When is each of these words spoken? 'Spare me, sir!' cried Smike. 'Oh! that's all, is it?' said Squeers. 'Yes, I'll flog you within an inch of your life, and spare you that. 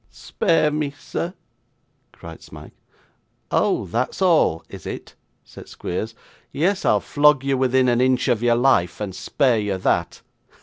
'Spare 0.09 0.71
me, 0.71 0.89
sir!' 0.89 1.35
cried 2.11 2.41
Smike. 2.41 2.73
'Oh! 3.51 3.85
that's 3.85 4.19
all, 4.19 4.63
is 4.67 4.87
it?' 4.87 5.13
said 5.45 5.69
Squeers. 5.69 6.15
'Yes, 6.51 6.85
I'll 6.85 6.99
flog 6.99 7.43
you 7.43 7.55
within 7.55 7.87
an 7.87 8.01
inch 8.01 8.27
of 8.27 8.41
your 8.41 8.55
life, 8.55 8.99
and 8.99 9.13
spare 9.13 9.59
you 9.59 9.77
that. 9.77 10.23